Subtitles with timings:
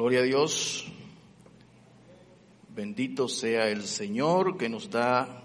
[0.00, 0.86] Gloria a Dios.
[2.74, 5.42] Bendito sea el Señor que nos da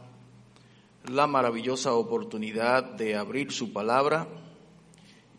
[1.12, 4.30] la maravillosa oportunidad de abrir su palabra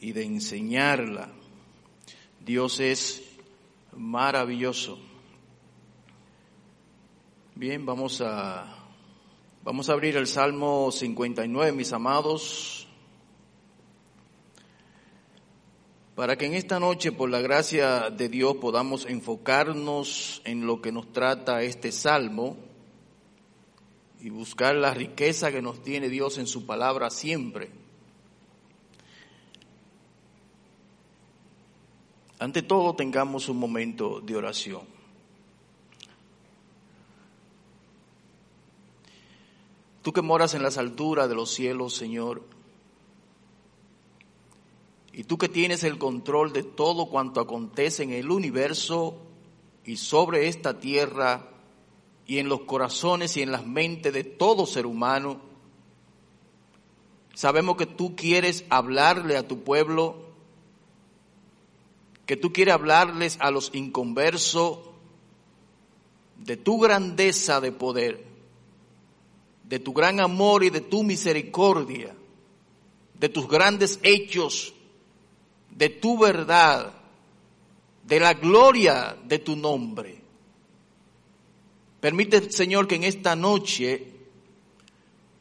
[0.01, 1.31] y de enseñarla.
[2.45, 3.23] Dios es
[3.97, 4.99] maravilloso.
[7.55, 8.67] Bien, vamos a
[9.65, 12.86] vamos a abrir el Salmo 59, mis amados.
[16.17, 20.91] Para que en esta noche, por la gracia de Dios, podamos enfocarnos en lo que
[20.91, 22.57] nos trata este salmo
[24.23, 27.71] y buscar la riqueza que nos tiene Dios en su palabra siempre.
[32.39, 34.85] Ante todo, tengamos un momento de oración.
[40.01, 42.56] Tú que moras en las alturas de los cielos, Señor,
[45.17, 49.17] y tú que tienes el control de todo cuanto acontece en el universo
[49.83, 51.49] y sobre esta tierra
[52.27, 55.41] y en los corazones y en las mentes de todo ser humano,
[57.33, 60.17] sabemos que tú quieres hablarle a tu pueblo,
[62.27, 64.81] que tú quieres hablarles a los inconversos
[66.45, 68.23] de tu grandeza de poder,
[69.65, 72.15] de tu gran amor y de tu misericordia,
[73.19, 74.75] de tus grandes hechos
[75.77, 76.93] de tu verdad,
[78.03, 80.23] de la gloria de tu nombre.
[82.01, 84.07] Permite, Señor, que en esta noche,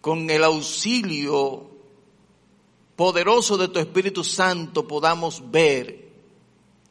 [0.02, 1.69] con el auxilio
[2.95, 6.09] poderoso de tu Espíritu Santo, podamos ver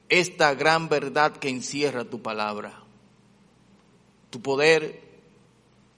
[0.08, 2.82] esta gran verdad que encierra tu palabra,
[4.30, 5.02] tu poder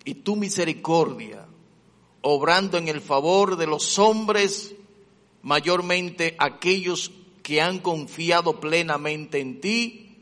[0.04, 1.46] y tu misericordia,
[2.22, 4.74] obrando en el favor de los hombres,
[5.42, 7.12] mayormente aquellos
[7.46, 10.16] que han confiado plenamente en ti,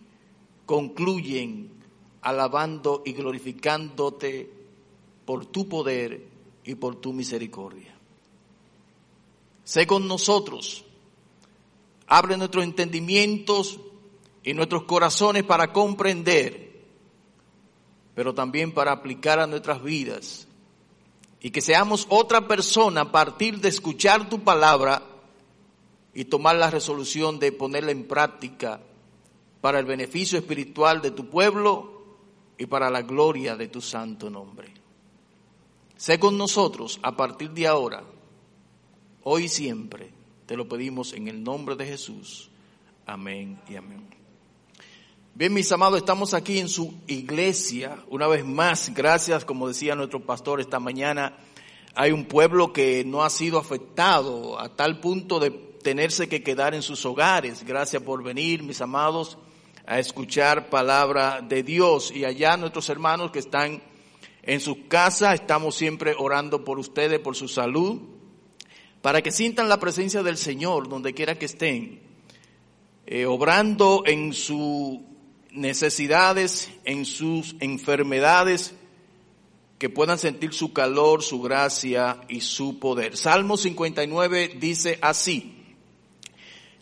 [0.67, 1.71] concluyen
[2.21, 4.53] alabando y glorificándote
[5.25, 6.29] por tu poder
[6.67, 7.97] y por tu misericordia.
[9.65, 10.85] Sé con nosotros,
[12.09, 13.81] abre nuestros entendimientos
[14.43, 16.83] y nuestros corazones para comprender,
[18.15, 20.47] pero también para aplicar a nuestras vidas
[21.41, 25.14] y que seamos otra persona a partir de escuchar tu palabra
[26.15, 28.81] y tomar la resolución de ponerla en práctica
[29.61, 32.19] para el beneficio espiritual de tu pueblo
[32.57, 34.73] y para la gloria de tu santo nombre.
[35.97, 38.05] Sé con nosotros a partir de ahora,
[39.23, 40.13] hoy y siempre.
[40.47, 42.51] Te lo pedimos en el nombre de Jesús.
[43.07, 44.07] Amén y amén.
[45.35, 47.99] Bien, mis amados, estamos aquí en su iglesia.
[48.09, 51.37] Una vez más, gracias, como decía nuestro pastor esta mañana,
[51.95, 56.75] hay un pueblo que no ha sido afectado a tal punto de tenerse que quedar
[56.75, 57.63] en sus hogares.
[57.63, 59.39] Gracias por venir, mis amados,
[59.87, 62.11] a escuchar palabra de Dios.
[62.11, 63.81] Y allá nuestros hermanos que están
[64.43, 68.01] en sus casas, estamos siempre orando por ustedes, por su salud,
[69.01, 72.03] para que sientan la presencia del Señor donde quiera que estén,
[73.07, 74.99] eh, obrando en sus
[75.53, 78.75] necesidades, en sus enfermedades,
[79.79, 83.19] que puedan sentir su calor, su gracia y su poder.
[83.19, 85.54] Salmo 59 dice así,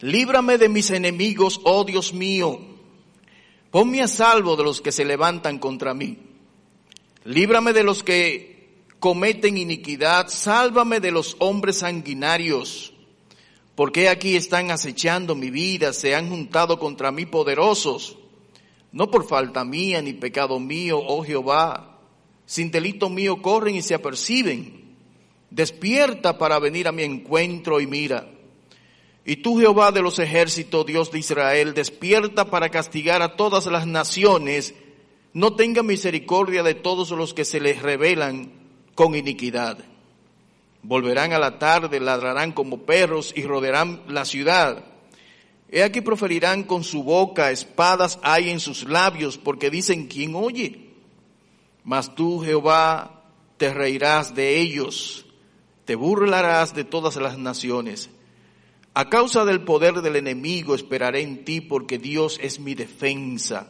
[0.02, 2.58] Líbrame de mis enemigos, oh Dios mío.
[3.70, 6.18] Ponme a salvo de los que se levantan contra mí.
[7.24, 10.26] Líbrame de los que cometen iniquidad.
[10.26, 12.92] Sálvame de los hombres sanguinarios.
[13.76, 18.18] Porque aquí están acechando mi vida, se han juntado contra mí poderosos.
[18.90, 22.00] No por falta mía ni pecado mío, oh Jehová.
[22.44, 24.96] Sin delito mío corren y se aperciben.
[25.48, 28.31] Despierta para venir a mi encuentro y mira
[29.24, 33.86] y tú, Jehová de los ejércitos, Dios de Israel, despierta para castigar a todas las
[33.86, 34.74] naciones.
[35.32, 38.52] No tenga misericordia de todos los que se les rebelan
[38.94, 39.78] con iniquidad.
[40.82, 44.84] Volverán a la tarde, ladrarán como perros y rodearán la ciudad.
[45.70, 50.90] He aquí proferirán con su boca, espadas hay en sus labios, porque dicen, ¿quién oye?
[51.84, 53.22] Mas tú, Jehová,
[53.56, 55.24] te reirás de ellos,
[55.84, 58.10] te burlarás de todas las naciones.
[58.94, 63.68] A causa del poder del enemigo esperaré en ti porque Dios es mi defensa.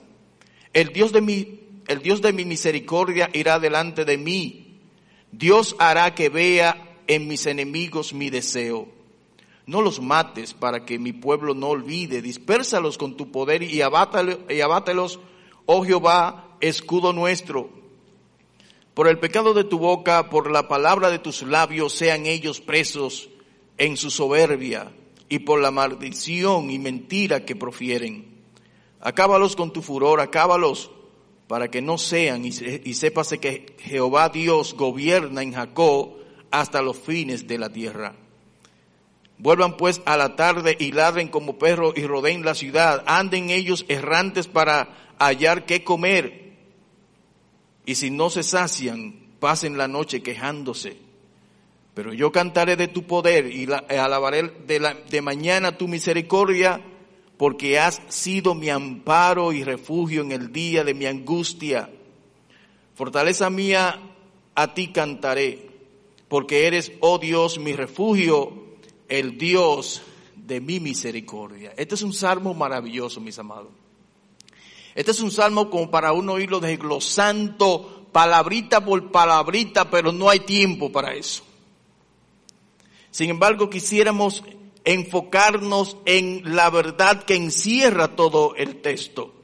[0.73, 4.81] El Dios de mi, el Dios de mi misericordia irá delante de mí.
[5.31, 8.89] Dios hará que vea en mis enemigos mi deseo.
[9.65, 12.21] No los mates para que mi pueblo no olvide.
[12.21, 15.21] Dispérsalos con tu poder y abátalos, y abátelos,
[15.67, 17.71] oh Jehová, escudo nuestro.
[18.93, 23.31] Por el pecado de tu boca, por la palabra de tus labios, sean ellos presos
[23.79, 24.91] en su soberbia
[25.33, 28.27] y por la maldición y mentira que profieren.
[29.01, 30.91] Acábalos con tu furor, acábalos
[31.49, 36.19] para que no sean y, sépase que Jehová Dios gobierna en Jacob
[36.51, 38.15] hasta los fines de la tierra.
[39.39, 43.03] Vuelvan pues a la tarde y ladren como perros y rodeen la ciudad.
[43.07, 46.53] Anden ellos errantes para hallar qué comer.
[47.87, 50.99] Y si no se sacian, pasen la noche quejándose.
[51.95, 56.81] Pero yo cantaré de tu poder y alabaré de, mañana tu misericordia,
[57.37, 61.91] porque has sido mi amparo y refugio en el día de mi angustia.
[62.95, 64.01] Fortaleza mía,
[64.55, 65.69] a ti cantaré,
[66.29, 68.63] porque eres, oh Dios, mi refugio
[69.09, 70.03] el Dios
[70.35, 71.75] de mi misericordia.
[71.77, 73.69] Este es un salmo maravilloso, mis amados.
[74.95, 80.41] Este es un salmo como para uno oírlo desglosando palabrita por palabrita, pero no hay
[80.41, 81.43] tiempo para eso.
[83.13, 84.43] Sin embargo, quisiéramos
[84.85, 89.35] enfocarnos en la verdad que encierra todo el texto.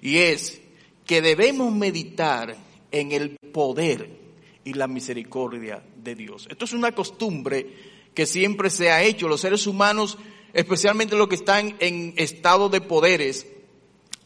[0.00, 0.60] Y es
[1.04, 2.56] que debemos meditar
[2.92, 4.08] en el poder
[4.64, 6.46] y la misericordia de Dios.
[6.48, 7.66] Esto es una costumbre
[8.14, 9.26] que siempre se ha hecho.
[9.26, 10.16] Los seres humanos,
[10.52, 13.48] especialmente los que están en estado de poderes,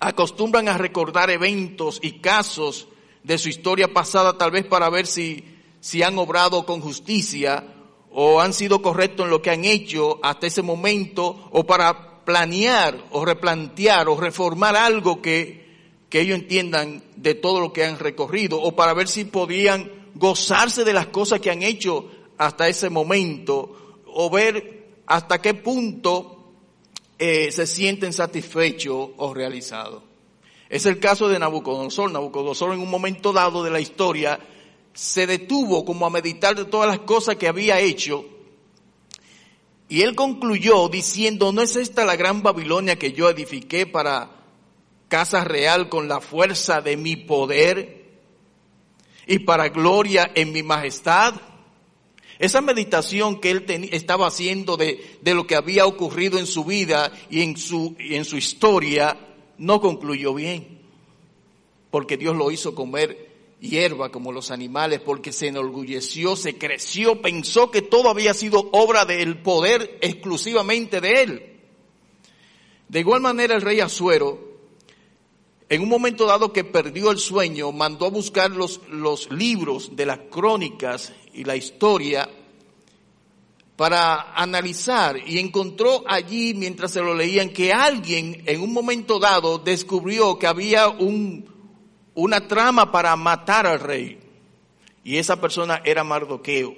[0.01, 2.89] acostumbran a recordar eventos y casos
[3.25, 5.45] de su historia pasada, tal vez para ver si,
[5.81, 7.65] si han obrado con justicia
[8.15, 12.97] o han sido correctos en lo que han hecho hasta ese momento, o para planear
[13.11, 15.67] o replantear o reformar algo que,
[16.09, 20.85] que ellos entiendan de todo lo que han recorrido, o para ver si podían gozarse
[20.85, 26.53] de las cosas que han hecho hasta ese momento, o ver hasta qué punto
[27.19, 30.03] eh, se sienten satisfechos o realizados.
[30.69, 32.11] Es el caso de Nabucodonosor.
[32.11, 34.41] Nabucodonosor en un momento dado de la historia
[34.95, 38.27] se detuvo como a meditar de todas las cosas que había hecho
[39.93, 44.31] y él concluyó diciendo, ¿no es esta la gran Babilonia que yo edifiqué para
[45.09, 48.07] casa real con la fuerza de mi poder
[49.27, 51.35] y para gloria en mi majestad?
[52.39, 57.43] Esa meditación que él estaba haciendo de, lo que había ocurrido en su vida y
[57.43, 59.19] en su, y en su historia
[59.59, 60.81] no concluyó bien.
[61.91, 63.32] Porque Dios lo hizo comer
[63.63, 69.05] hierba como los animales, porque se enorgulleció, se creció, pensó que todo había sido obra
[69.05, 71.61] del poder exclusivamente de él.
[72.89, 74.53] De igual manera el rey Azuero,
[75.69, 80.07] en un momento dado que perdió el sueño, mandó a buscar los, los libros de
[80.07, 82.29] las crónicas y la historia
[83.77, 89.59] para analizar y encontró allí mientras se lo leían que alguien en un momento dado
[89.59, 91.52] descubrió que había un,
[92.15, 94.19] una trama para matar al rey
[95.05, 96.75] y esa persona era Mardoqueo.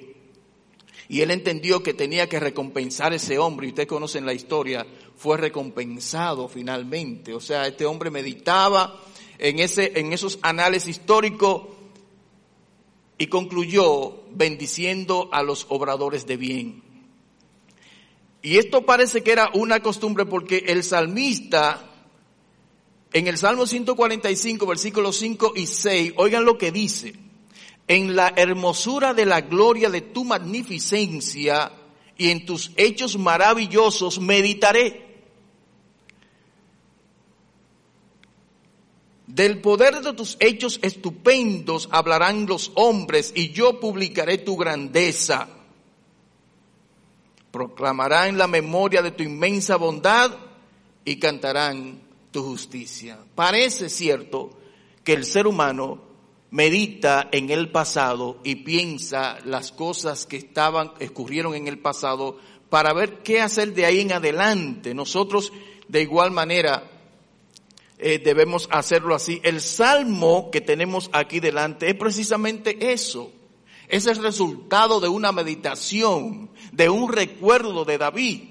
[1.09, 4.87] Y él entendió que tenía que recompensar a ese hombre, y ustedes conocen la historia,
[5.17, 7.35] fue recompensado finalmente.
[7.35, 9.01] O sea, este hombre meditaba
[9.39, 11.65] en, ese, en esos anales históricos
[13.19, 16.83] y concluyó bendiciendo a los obradores de bien.
[18.41, 21.91] Y esto parece que era una costumbre porque el salmista,
[23.15, 27.15] en el Salmo 145, versículos 5 y 6, oigan lo que dice,
[27.87, 31.71] en la hermosura de la gloria de tu magnificencia
[32.19, 35.05] y en tus hechos maravillosos meditaré.
[39.29, 45.49] Del poder de tus hechos estupendos hablarán los hombres y yo publicaré tu grandeza.
[47.53, 50.33] Proclamarán la memoria de tu inmensa bondad
[51.05, 52.03] y cantarán
[52.35, 53.17] tu justicia.
[53.37, 54.51] Parece cierto
[55.05, 56.03] que el ser humano
[56.51, 62.93] medita en el pasado y piensa las cosas que estaban, escurrieron en el pasado para
[62.93, 64.95] ver qué hacer de ahí en adelante.
[64.95, 65.53] Nosotros
[65.87, 66.91] de igual manera
[67.99, 69.41] eh, debemos hacerlo así.
[69.45, 73.31] El salmo que tenemos aquí delante es precisamente eso.
[73.87, 78.43] Es el resultado de una meditación, de un recuerdo de David.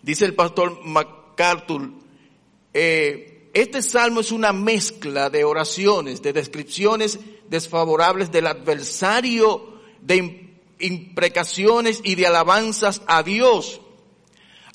[0.00, 2.05] Dice el pastor MacArthur,
[2.78, 7.18] eh, este salmo es una mezcla de oraciones, de descripciones
[7.48, 13.80] desfavorables del adversario, de imprecaciones y de alabanzas a Dios.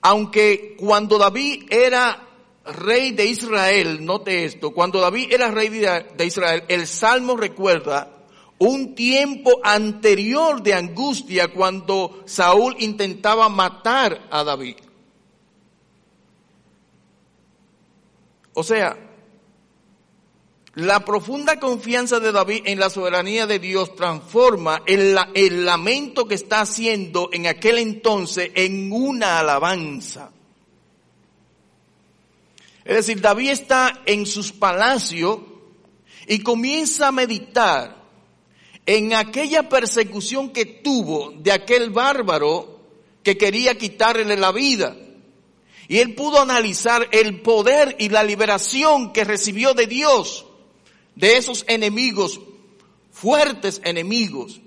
[0.01, 2.27] Aunque cuando David era
[2.65, 8.25] rey de Israel, note esto, cuando David era rey de Israel, el Salmo recuerda
[8.57, 14.77] un tiempo anterior de angustia cuando Saúl intentaba matar a David.
[18.53, 18.97] O sea,
[20.75, 26.61] la profunda confianza de David en la soberanía de Dios transforma el, lamento que está
[26.61, 30.31] haciendo en aquel entonces en una alabanza.
[32.85, 35.39] Es decir, David está en sus palacios
[36.25, 38.01] y comienza a meditar
[38.85, 42.79] en aquella persecución que tuvo de aquel bárbaro
[43.23, 44.95] que quería quitarle la vida.
[45.91, 50.45] Y él pudo analizar el poder y la liberación que recibió de Dios
[51.15, 52.39] de esos enemigos,
[53.11, 54.61] fuertes enemigos.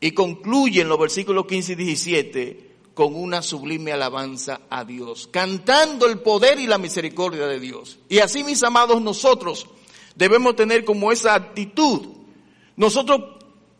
[0.00, 6.06] Y concluye en los versículos 15 y 17 con una sublime alabanza a Dios, cantando
[6.06, 7.98] el poder y la misericordia de Dios.
[8.08, 9.66] Y así, mis amados, nosotros
[10.14, 12.08] debemos tener como esa actitud.
[12.76, 13.20] Nosotros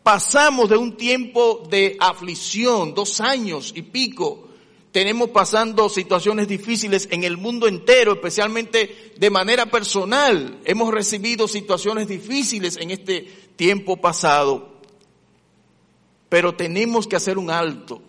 [0.03, 4.49] pasamos de un tiempo de aflicción, dos años y pico,
[4.93, 10.59] tenemos pasando situaciones difíciles en el mundo entero, especialmente de manera personal.
[10.65, 13.21] Hemos recibido situaciones difíciles en este
[13.55, 14.79] tiempo pasado.
[16.29, 18.03] Pero tenemos que hacer un alto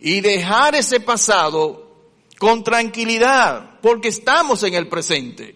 [0.00, 5.54] y dejar ese pasado con tranquilidad, porque estamos en el presente.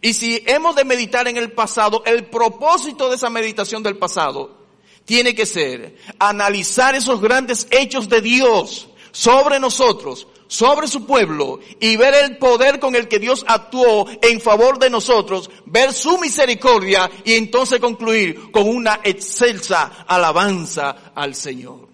[0.00, 4.62] Y si hemos de meditar en el pasado, el propósito de esa meditación del pasado
[5.04, 11.96] tiene que ser analizar esos grandes hechos de Dios sobre nosotros, sobre su pueblo y
[11.96, 17.10] ver el poder con el que Dios actuó en favor de nosotros, ver su misericordia
[17.24, 21.88] y entonces concluir con una excelsa alabanza al Señor.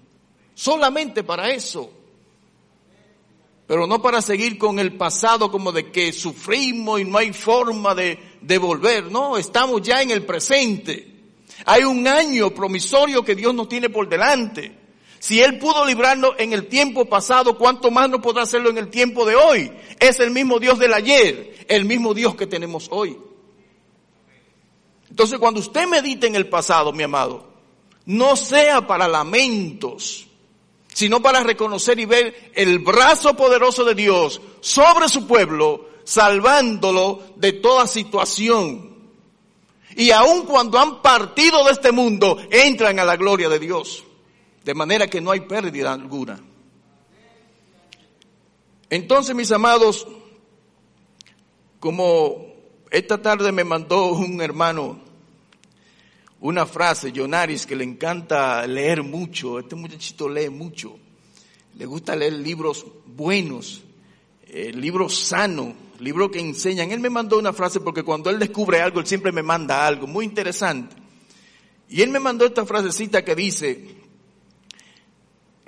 [0.54, 1.90] Solamente para eso.
[3.66, 7.94] Pero no para seguir con el pasado como de que sufrimos y no hay forma
[7.94, 9.10] de, de volver.
[9.12, 11.06] No, estamos ya en el presente.
[11.66, 14.77] Hay un año promisorio que Dios nos tiene por delante.
[15.18, 18.88] Si Él pudo librarnos en el tiempo pasado, ¿cuánto más no podrá hacerlo en el
[18.88, 19.72] tiempo de hoy?
[19.98, 23.18] Es el mismo Dios del ayer, el mismo Dios que tenemos hoy.
[25.10, 27.48] Entonces cuando usted medite en el pasado, mi amado,
[28.06, 30.26] no sea para lamentos,
[30.94, 37.52] sino para reconocer y ver el brazo poderoso de Dios sobre su pueblo, salvándolo de
[37.54, 38.96] toda situación.
[39.96, 44.04] Y aun cuando han partido de este mundo, entran a la gloria de Dios.
[44.68, 46.38] De manera que no hay pérdida alguna.
[48.90, 50.06] Entonces, mis amados,
[51.80, 52.52] como
[52.90, 55.00] esta tarde me mandó un hermano
[56.40, 60.98] una frase, Jonaris, que le encanta leer mucho, este muchachito lee mucho,
[61.74, 63.82] le gusta leer libros buenos,
[64.74, 66.92] libros sanos, libros que enseñan.
[66.92, 70.06] Él me mandó una frase porque cuando él descubre algo, él siempre me manda algo
[70.06, 70.94] muy interesante.
[71.88, 73.96] Y él me mandó esta frasecita que dice,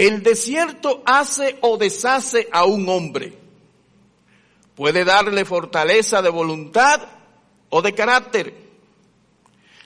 [0.00, 3.35] el desierto hace o deshace a un hombre.
[4.75, 7.02] Puede darle fortaleza de voluntad
[7.69, 8.54] o de carácter.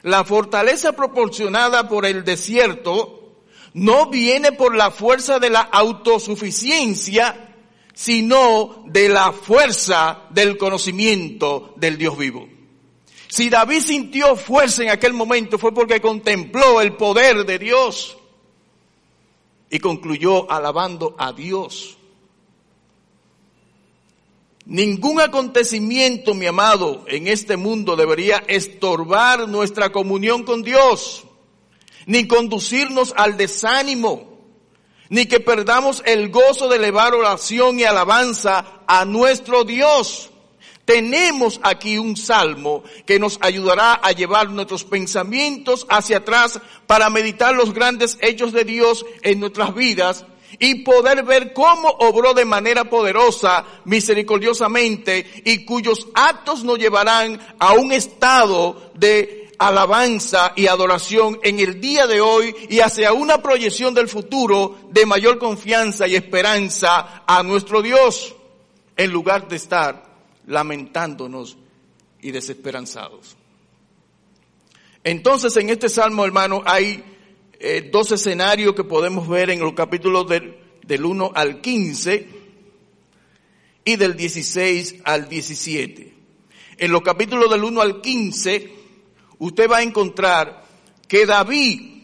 [0.02, 3.40] La fortaleza proporcionada por el desierto
[3.72, 7.56] no viene por la fuerza de la autosuficiencia,
[7.92, 12.48] sino de la fuerza del conocimiento del Dios vivo.
[13.26, 18.16] Si David sintió fuerza en aquel momento fue porque contempló el poder de Dios
[19.74, 21.96] y concluyó alabando a Dios.
[24.66, 31.24] Ningún acontecimiento, mi amado, en este mundo debería estorbar nuestra comunión con Dios,
[32.06, 34.38] ni conducirnos al desánimo,
[35.08, 40.30] ni que perdamos el gozo de elevar oración y alabanza a nuestro Dios.
[40.84, 47.54] Tenemos aquí un salmo que nos ayudará a llevar nuestros pensamientos hacia atrás para meditar
[47.54, 50.26] los grandes hechos de Dios en nuestras vidas
[50.58, 57.72] y poder ver cómo obró de manera poderosa, misericordiosamente, y cuyos actos nos llevarán a
[57.72, 63.94] un estado de alabanza y adoración en el día de hoy y hacia una proyección
[63.94, 68.34] del futuro de mayor confianza y esperanza a nuestro Dios,
[68.96, 70.13] en lugar de estar
[70.46, 71.56] lamentándonos
[72.20, 73.36] y desesperanzados.
[75.02, 77.04] Entonces en este salmo, hermano, hay
[77.60, 82.28] eh, dos escenarios que podemos ver en los capítulos del, del 1 al 15
[83.84, 86.14] y del 16 al 17.
[86.78, 88.72] En los capítulos del 1 al 15,
[89.38, 90.64] usted va a encontrar
[91.06, 91.94] que David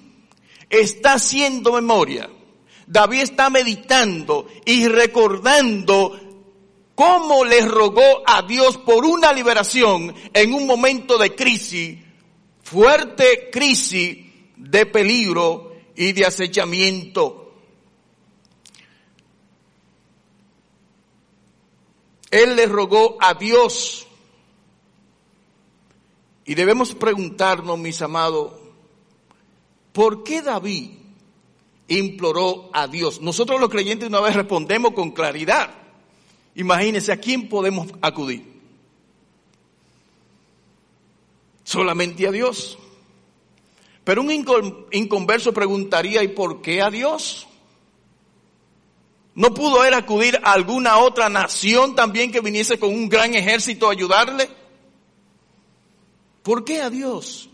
[0.69, 2.31] está haciendo memoria.
[2.87, 6.30] David está meditando y recordando
[7.01, 11.99] cómo le rogó a Dios por una liberación en un momento de crisis,
[12.63, 14.19] fuerte crisis
[14.55, 17.55] de peligro y de acechamiento.
[22.31, 24.07] Él le rogó a Dios.
[26.45, 28.53] Y debemos preguntarnos, mis amados,
[29.95, 30.91] ¿por qué David
[31.89, 33.23] imploró a Dios?
[33.23, 35.80] Nosotros los creyentes una vez respondemos con claridad.
[36.55, 38.45] Imagínense a quién podemos acudir.
[41.65, 42.79] Solamente a Dios.
[44.05, 47.47] Pero un inconverso preguntaría, ¿y por qué a Dios?
[49.35, 53.89] ¿No pudo él acudir a alguna otra nación también que viniese con un gran ejército
[53.89, 54.51] a ayudarle?
[56.43, 57.49] ¿Por qué a Dios?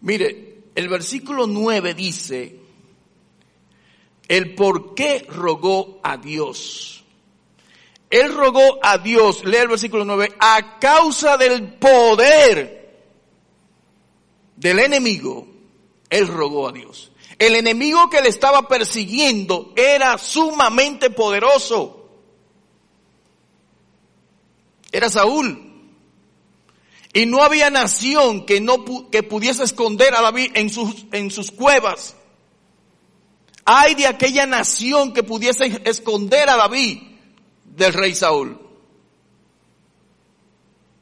[0.00, 2.59] Mire, el versículo 9 dice,
[4.30, 7.02] el por qué rogó a Dios.
[8.08, 13.02] Él rogó a Dios, lee el versículo 9, a causa del poder
[14.54, 15.48] del enemigo,
[16.08, 17.10] él rogó a Dios.
[17.40, 22.08] El enemigo que le estaba persiguiendo era sumamente poderoso.
[24.92, 25.90] Era Saúl.
[27.12, 31.50] Y no había nación que no que pudiese esconder a David en sus en sus
[31.50, 32.14] cuevas.
[33.72, 37.02] Hay de aquella nación que pudiese esconder a David
[37.64, 38.58] del rey Saúl.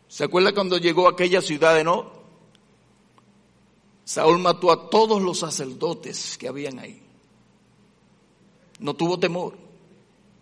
[0.06, 2.12] ¿Se acuerda cuando llegó a aquella ciudad de No?
[4.04, 7.00] Saúl mató a todos los sacerdotes que habían ahí.
[8.80, 9.56] No tuvo temor,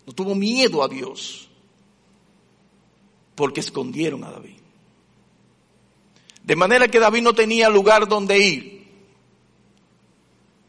[0.04, 1.48] no tuvo miedo a Dios,
[3.36, 4.56] porque escondieron a David.
[6.42, 8.88] De manera que David no tenía lugar donde ir.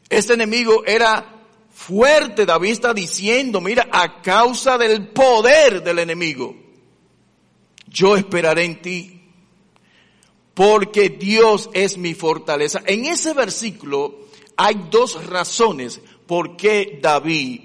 [0.07, 1.33] Este enemigo era
[1.77, 2.45] fuerte.
[2.45, 6.55] David está diciendo, mira, a causa del poder del enemigo,
[7.87, 9.21] yo esperaré en ti
[10.55, 12.81] porque Dios es mi fortaleza.
[12.85, 17.61] En ese versículo hay dos razones por qué David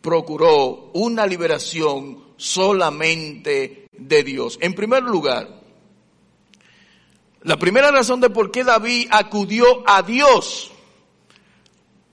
[0.00, 4.58] procuró una liberación solamente de Dios.
[4.60, 5.62] En primer lugar,
[7.42, 10.71] la primera razón de por qué David acudió a Dios,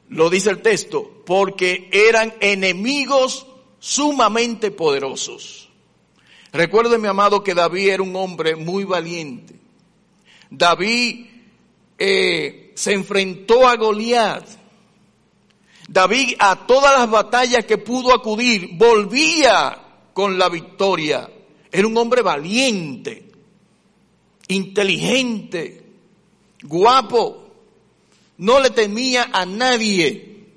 [0.09, 3.45] lo dice el texto, porque eran enemigos
[3.79, 5.69] sumamente poderosos.
[6.51, 9.55] Recuerde, mi amado, que David era un hombre muy valiente.
[10.49, 11.27] David
[11.97, 14.47] eh, se enfrentó a Goliat.
[15.87, 19.79] David a todas las batallas que pudo acudir volvía
[20.13, 21.29] con la victoria.
[21.71, 23.31] Era un hombre valiente,
[24.47, 25.83] inteligente,
[26.63, 27.48] guapo,
[28.39, 30.47] no le temía a nadie.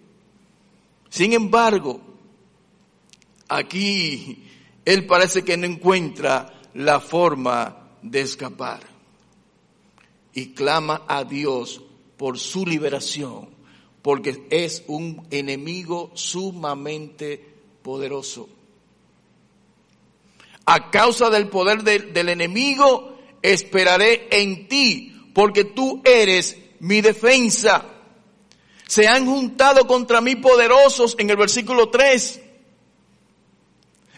[1.11, 2.01] Sin embargo,
[3.49, 4.45] aquí
[4.85, 8.81] él parece que no encuentra la forma de escapar
[10.33, 11.83] y clama a Dios
[12.17, 13.51] por su liberación,
[14.01, 17.45] porque es un enemigo sumamente
[17.83, 18.49] poderoso.
[20.65, 27.85] A causa del poder del enemigo, esperaré en ti, porque tú eres mi defensa.
[28.87, 32.41] Se han juntado contra mí poderosos en el versículo 3.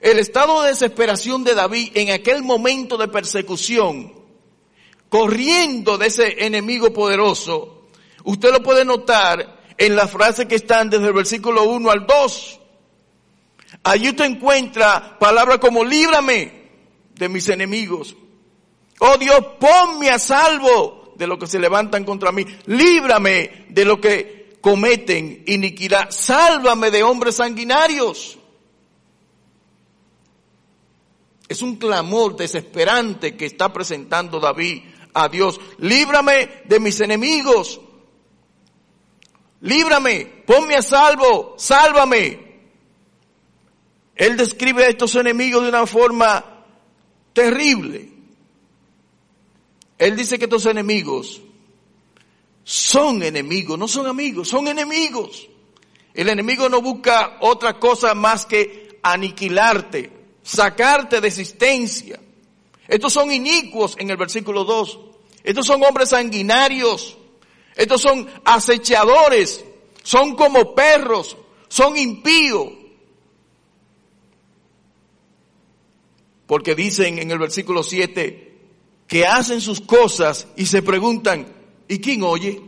[0.01, 4.13] El estado de desesperación de David en aquel momento de persecución
[5.11, 7.89] corriendo de ese enemigo poderoso,
[8.25, 12.61] usted lo puede notar en las frases que están desde el versículo 1 al 2.
[13.85, 16.71] Allí usted encuentra palabras como líbrame
[17.15, 18.17] de mis enemigos.
[18.99, 22.45] Oh Dios, ponme a salvo de lo que se levantan contra mí.
[22.67, 26.11] Líbrame de lo que cometen iniquidad.
[26.11, 28.39] Sálvame de hombres sanguinarios.
[31.49, 35.61] Es un clamor desesperante que está presentando David a Dios.
[35.79, 37.81] Líbrame de mis enemigos.
[39.61, 42.45] Líbrame, ponme a salvo, sálvame.
[44.15, 46.65] Él describe a estos enemigos de una forma
[47.33, 48.14] terrible.
[49.99, 51.41] Él dice que estos enemigos
[52.65, 55.49] son enemigos, no son amigos, son enemigos.
[56.15, 60.11] El enemigo no busca otra cosa más que aniquilarte,
[60.43, 62.19] sacarte de existencia.
[62.89, 64.99] Estos son inicuos en el versículo 2.
[65.43, 67.19] Estos son hombres sanguinarios.
[67.77, 69.65] Estos son acechadores.
[70.03, 71.37] Son como perros.
[71.69, 72.69] Son impíos.
[76.47, 78.44] Porque dicen en el versículo 7
[79.15, 81.47] que hacen sus cosas y se preguntan,
[81.87, 82.61] ¿y quién oye?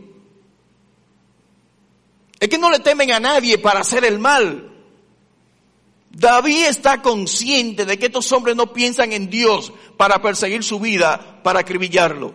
[2.39, 4.73] Es que no le temen a nadie para hacer el mal.
[6.09, 11.41] David está consciente de que estos hombres no piensan en Dios para perseguir su vida,
[11.43, 12.33] para acribillarlo.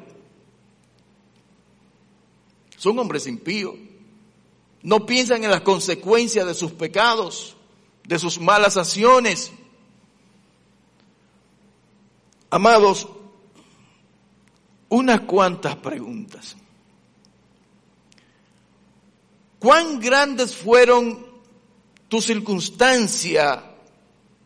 [2.77, 3.77] Son hombres impíos.
[4.83, 7.57] No piensan en las consecuencias de sus pecados,
[8.05, 9.53] de sus malas acciones.
[12.51, 13.09] Amados,
[14.92, 16.57] unas cuantas preguntas.
[19.59, 21.26] ¿Cuán grandes fueron
[22.09, 23.59] tus circunstancias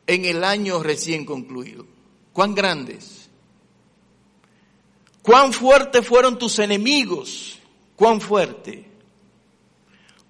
[0.07, 1.85] en el año recién concluido.
[2.33, 3.27] ¿Cuán grandes?
[5.27, 7.59] cuán fuertes fueron tus enemigos,
[7.97, 8.89] cuán fuerte.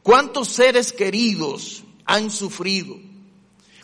[0.02, 2.96] ¿Cuántos seres queridos han sufrido?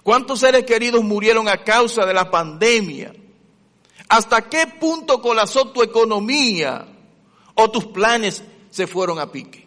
[0.02, 3.14] ¿Cuántos seres queridos murieron a causa de la pandemia?
[4.12, 6.86] ¿Hasta qué punto colapsó tu economía
[7.54, 9.64] o tus planes se fueron a pique?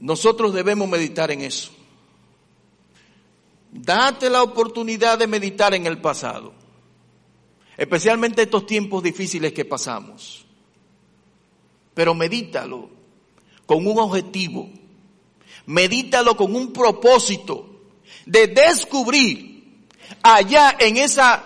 [0.00, 1.72] Nosotros debemos meditar en eso.
[3.72, 6.52] Date la oportunidad de meditar en el pasado,
[7.78, 10.44] especialmente estos tiempos difíciles que pasamos.
[11.94, 12.90] Pero medítalo
[13.64, 14.68] con un objetivo,
[15.64, 17.70] medítalo con un propósito
[18.26, 19.53] de descubrir
[20.24, 21.40] allá en esas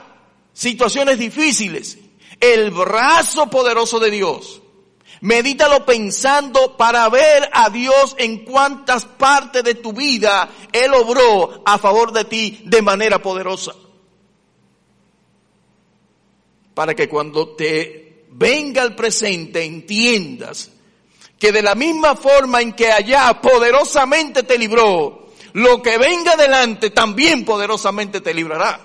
[0.54, 1.98] situaciones difíciles
[2.40, 4.62] el brazo poderoso de Dios.
[5.20, 11.76] Medítalo pensando para ver a Dios en cuántas partes de tu vida Él obró a
[11.76, 13.74] favor de ti de manera poderosa.
[16.72, 20.70] Para que cuando te venga el presente entiendas
[21.36, 25.27] que de la misma forma en que allá poderosamente te libró,
[25.58, 28.80] lo que venga adelante también poderosamente te librará.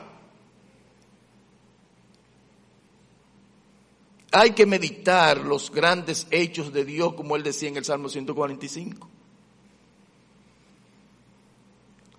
[4.31, 9.07] Hay que meditar los grandes hechos de Dios, como él decía en el Salmo 145.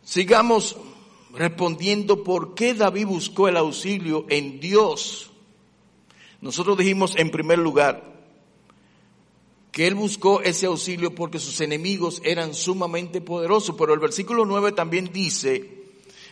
[0.05, 0.77] Sigamos
[1.33, 5.33] respondiendo por qué David buscó el auxilio en Dios.
[6.41, 8.14] Nosotros dijimos en primer lugar,
[9.75, 14.71] que él buscó ese auxilio porque sus enemigos eran sumamente poderosos, pero el versículo 9
[14.71, 15.69] también dice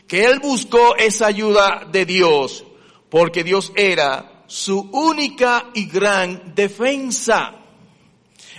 [0.06, 2.64] que él buscó esa ayuda de Dios
[3.10, 7.56] porque Dios era su única y gran defensa.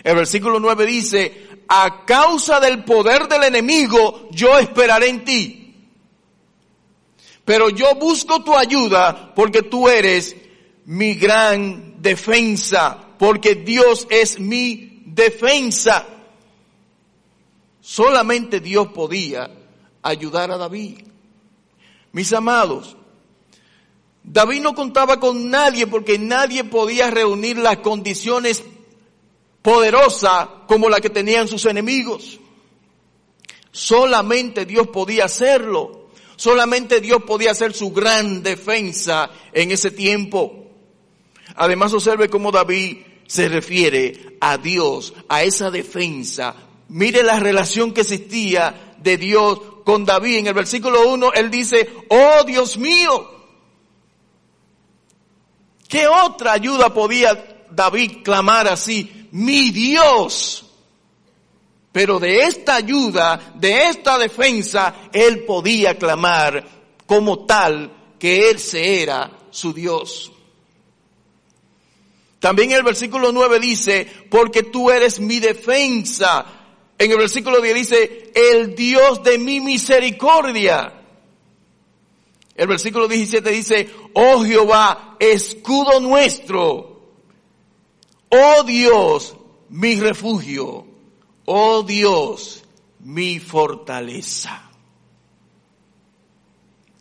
[0.03, 5.75] El versículo 9 dice, a causa del poder del enemigo, yo esperaré en ti.
[7.45, 10.35] Pero yo busco tu ayuda porque tú eres
[10.83, 16.05] mi gran defensa porque Dios es mi defensa.
[17.79, 19.49] Solamente Dios podía
[20.01, 20.99] ayudar a David.
[22.12, 22.97] Mis amados,
[24.25, 28.62] David no contaba con nadie porque nadie podía reunir las condiciones
[29.62, 32.41] poderosas como la que tenían sus enemigos.
[33.71, 36.09] Solamente Dios podía hacerlo.
[36.36, 40.65] Solamente Dios podía hacer su gran defensa en ese tiempo.
[41.55, 46.55] Además observe cómo David se refiere a Dios, a esa defensa.
[46.89, 50.38] Mire la relación que existía de Dios con David.
[50.39, 53.29] En el versículo 1 él dice, oh Dios mío,
[55.88, 59.27] ¿qué otra ayuda podía David clamar así?
[59.31, 60.65] Mi Dios.
[61.91, 66.65] Pero de esta ayuda, de esta defensa, él podía clamar
[67.05, 70.32] como tal que él se era su Dios.
[72.43, 76.45] También el versículo 9 dice, porque tú eres mi defensa.
[76.97, 80.91] En el versículo 10 dice, el Dios de mi misericordia.
[82.53, 87.13] El versículo 17 dice, oh Jehová, escudo nuestro.
[88.27, 89.38] Oh Dios,
[89.69, 90.86] mi refugio.
[91.45, 92.65] Oh Dios,
[92.99, 94.69] mi fortaleza.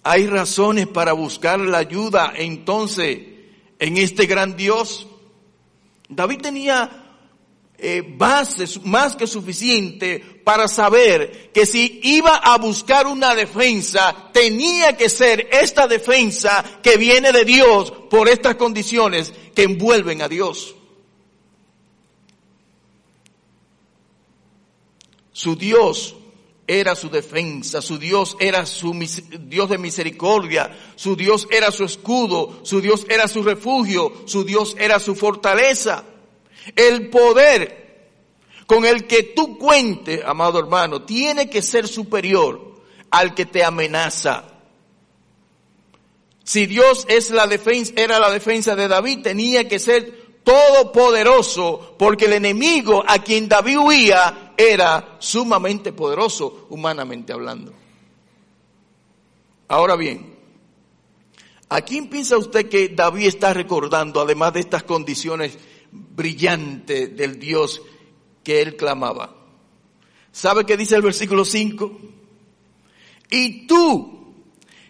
[0.04, 3.18] Hay razones para buscar la ayuda entonces
[3.80, 5.08] en este gran Dios.
[6.14, 7.02] David tenía
[7.78, 14.96] eh, bases más que suficiente para saber que si iba a buscar una defensa, tenía
[14.96, 20.76] que ser esta defensa que viene de Dios por estas condiciones que envuelven a Dios.
[25.32, 26.14] Su Dios
[26.80, 28.92] era su defensa, su Dios era su
[29.40, 34.76] Dios de misericordia, su Dios era su escudo, su Dios era su refugio, su Dios
[34.78, 36.04] era su fortaleza.
[36.76, 38.10] El poder
[38.66, 42.80] con el que tú cuentes, amado hermano, tiene que ser superior
[43.10, 44.44] al que te amenaza.
[46.44, 52.24] Si Dios es la defensa, era la defensa de David, tenía que ser todopoderoso, porque
[52.24, 57.72] el enemigo a quien David huía era sumamente poderoso, humanamente hablando.
[59.68, 60.36] Ahora bien,
[61.68, 65.56] ¿a quién piensa usted que David está recordando, además de estas condiciones
[65.90, 67.82] brillantes del Dios
[68.44, 69.34] que él clamaba?
[70.30, 71.98] ¿Sabe qué dice el versículo 5?
[73.30, 74.34] Y tú,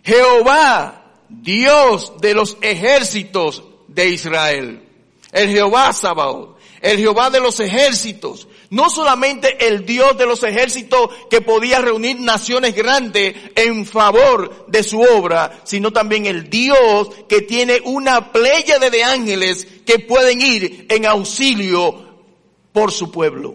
[0.02, 4.88] Jehová, Dios de los ejércitos de Israel,
[5.32, 11.10] el Jehová Sabaoth, el Jehová de los ejércitos, no solamente el Dios de los ejércitos
[11.28, 17.42] que podía reunir naciones grandes en favor de su obra, sino también el Dios que
[17.42, 22.24] tiene una playa de ángeles que pueden ir en auxilio
[22.72, 23.54] por su pueblo.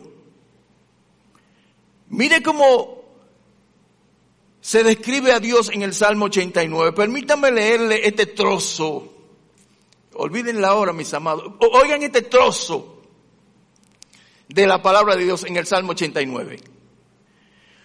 [2.09, 3.01] Mire cómo
[4.61, 6.91] se describe a Dios en el Salmo 89.
[6.91, 9.15] Permítanme leerle este trozo.
[10.13, 11.53] Olvídenla ahora, mis amados.
[11.59, 12.96] Oigan este trozo
[14.49, 16.59] de la palabra de Dios en el Salmo 89.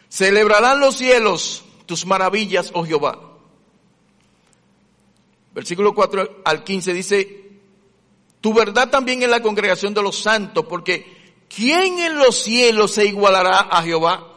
[0.09, 3.19] Celebrarán los cielos tus maravillas, oh Jehová.
[5.55, 7.43] Versículo 4 al 15 dice,
[8.41, 13.07] tu verdad también en la congregación de los santos, porque ¿quién en los cielos se
[13.07, 14.29] igualará a Jehová?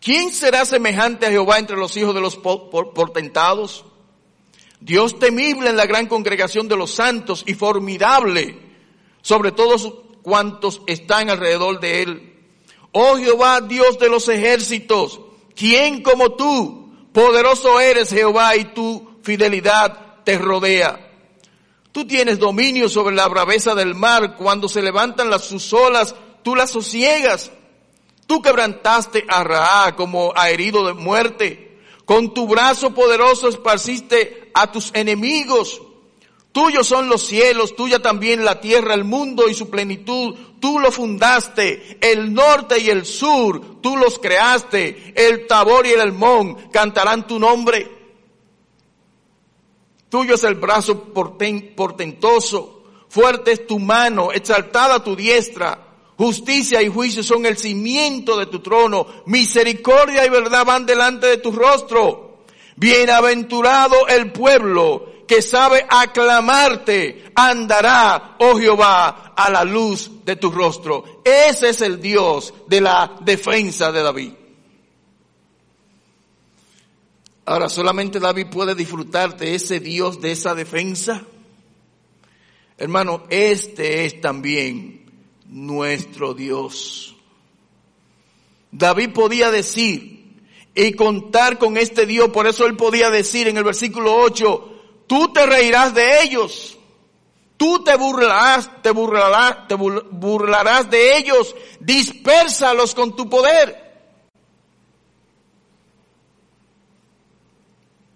[0.00, 3.84] ¿Quién será semejante a Jehová entre los hijos de los portentados?
[4.80, 8.58] Dios temible en la gran congregación de los santos y formidable
[9.20, 12.36] sobre todos cuantos están alrededor de él.
[12.92, 15.20] Oh Jehová, Dios de los ejércitos,
[15.54, 16.92] ¿quién como tú?
[17.12, 21.08] Poderoso eres Jehová y tu fidelidad te rodea.
[21.92, 26.54] Tú tienes dominio sobre la braveza del mar, cuando se levantan las sus olas, tú
[26.54, 27.50] las sosiegas.
[28.26, 31.80] Tú quebrantaste a Raá como a herido de muerte.
[32.04, 35.82] Con tu brazo poderoso esparciste a tus enemigos.
[36.52, 40.34] Tuyos son los cielos, tuya también la tierra, el mundo y su plenitud.
[40.58, 45.12] Tú lo fundaste, el norte y el sur, tú los creaste.
[45.14, 47.98] El Tabor y el Elmón cantarán tu nombre.
[50.08, 55.86] Tuyo es el brazo portentoso, fuerte es tu mano, exaltada tu diestra.
[56.16, 59.06] Justicia y juicio son el cimiento de tu trono.
[59.26, 62.40] Misericordia y verdad van delante de tu rostro.
[62.76, 71.22] Bienaventurado el pueblo que sabe aclamarte, andará, oh Jehová, a la luz de tu rostro.
[71.24, 74.32] Ese es el Dios de la defensa de David.
[77.44, 81.22] Ahora, solamente David puede disfrutar de ese Dios, de esa defensa.
[82.76, 85.12] Hermano, este es también
[85.46, 87.14] nuestro Dios.
[88.72, 90.40] David podía decir
[90.74, 94.69] y contar con este Dios, por eso él podía decir en el versículo 8,
[95.10, 96.78] Tú te reirás de ellos.
[97.56, 101.52] Tú te burlarás, te burlarás, te burlarás de ellos.
[101.80, 103.90] Dispérsalos con tu poder.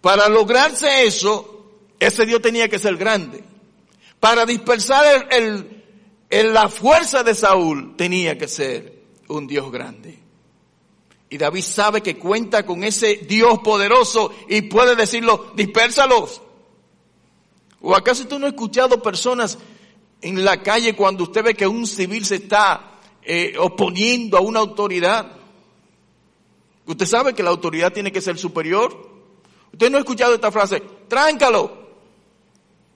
[0.00, 1.64] Para lograrse eso,
[1.98, 3.42] ese Dios tenía que ser grande.
[4.20, 5.82] Para dispersar el,
[6.30, 10.16] el, la fuerza de Saúl, tenía que ser un Dios grande.
[11.28, 16.40] Y David sabe que cuenta con ese Dios poderoso y puede decirlo, dispérsalos.
[17.86, 19.58] ¿O acaso tú no has escuchado personas
[20.22, 24.60] en la calle cuando usted ve que un civil se está eh, oponiendo a una
[24.60, 25.30] autoridad?
[26.86, 29.10] Usted sabe que la autoridad tiene que ser superior.
[29.70, 31.84] Usted no ha escuchado esta frase, tráncalo.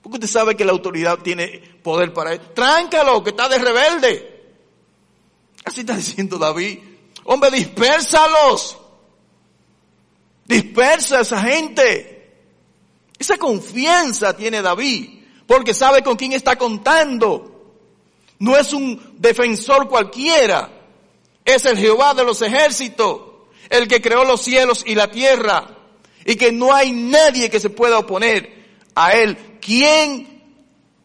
[0.01, 2.41] Porque usted sabe que la autoridad tiene poder para él.
[2.55, 4.53] Tráncalo, que está de rebelde.
[5.67, 6.79] Así está diciendo David.
[7.25, 8.79] Hombre, dispérsalos.
[10.47, 12.18] Dispersa a esa gente.
[13.19, 17.75] Esa confianza tiene David, porque sabe con quién está contando.
[18.39, 20.71] No es un defensor cualquiera,
[21.45, 23.21] es el Jehová de los ejércitos,
[23.69, 25.77] el que creó los cielos y la tierra,
[26.25, 29.59] y que no hay nadie que se pueda oponer a él.
[29.61, 30.43] ¿Quién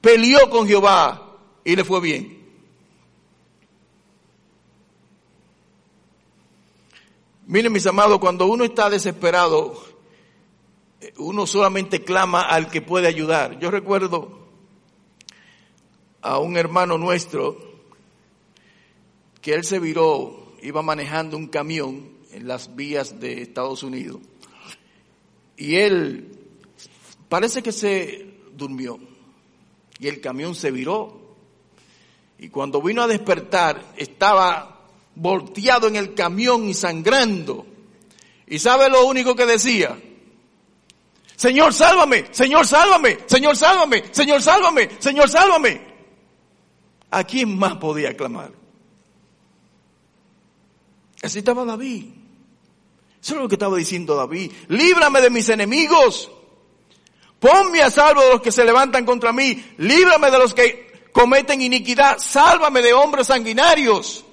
[0.01, 2.43] peleó con Jehová y le fue bien?
[7.45, 9.92] Miren mis amados, cuando uno está desesperado,
[11.17, 13.59] uno solamente clama al que puede ayudar.
[13.59, 14.47] Yo recuerdo
[16.21, 17.57] a un hermano nuestro
[19.41, 24.19] que él se viró, iba manejando un camión en las vías de Estados Unidos
[25.57, 26.39] y él
[27.29, 28.99] parece que se durmió
[29.99, 31.35] y el camión se viró
[32.39, 34.81] y cuando vino a despertar estaba
[35.15, 37.65] volteado en el camión y sangrando.
[38.47, 39.97] ¿Y sabe lo único que decía?
[41.43, 45.81] Señor, sálvame, Señor, sálvame, Señor, sálvame, Señor, sálvame, Señor, sálvame.
[47.11, 48.53] ¿A quién más podía clamar?
[51.21, 52.05] Así estaba David.
[53.21, 54.53] Eso es lo que estaba diciendo David.
[54.69, 56.31] Líbrame de mis enemigos.
[57.41, 59.61] Ponme a salvo de los que se levantan contra mí.
[59.79, 62.19] Líbrame de los que cometen iniquidad.
[62.19, 64.23] Sálvame de hombres sanguinarios.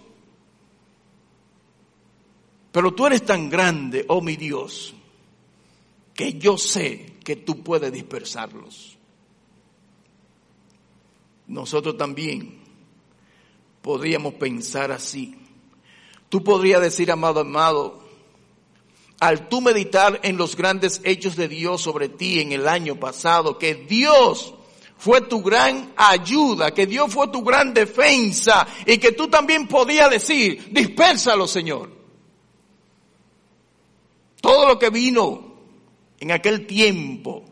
[2.71, 4.95] Pero tú eres tan grande, oh mi Dios,
[6.15, 8.97] que yo sé que tú puedes dispersarlos.
[11.47, 12.61] Nosotros también
[13.83, 15.37] podríamos pensar así.
[16.29, 18.01] Tú podrías decir, amado, amado,
[19.19, 23.59] al tú meditar en los grandes hechos de Dios sobre ti en el año pasado,
[23.59, 24.55] que Dios
[24.97, 30.11] fue tu gran ayuda, que Dios fue tu gran defensa y que tú también podías
[30.11, 31.91] decir, dispérsalo Señor.
[34.41, 35.50] Todo lo que vino
[36.21, 37.45] en aquel tiempo,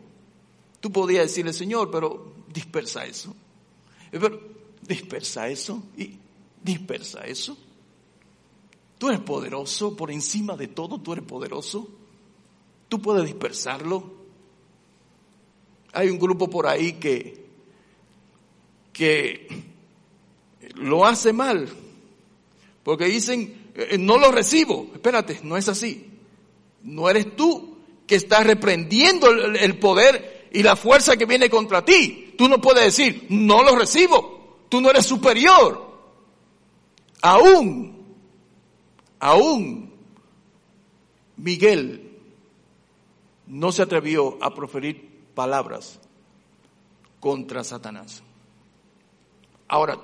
[0.79, 3.35] tú podías decirle, Señor, pero dispersa eso.
[4.11, 4.39] Pero
[4.81, 6.17] dispersa eso y
[6.63, 7.57] dispersa eso.
[8.99, 11.87] Tú eres poderoso, por encima de todo tú eres poderoso.
[12.87, 14.19] Tú puedes dispersarlo.
[15.93, 17.45] Hay un grupo por ahí que,
[18.93, 19.47] que
[20.75, 21.67] lo hace mal,
[22.83, 24.91] porque dicen, eh, no lo recibo.
[24.93, 26.05] Espérate, no es así.
[26.83, 27.68] No eres tú
[28.09, 32.33] que estás reprendiendo el poder y la fuerza que viene contra ti.
[32.35, 34.57] Tú no puedes decir, no lo recibo.
[34.67, 35.87] Tú no eres superior.
[37.21, 37.99] Aún
[39.19, 39.91] Aún
[41.35, 42.17] Miguel
[43.47, 45.99] no se atrevió a proferir palabras
[47.19, 48.23] contra Satanás.
[49.67, 49.99] Ahora,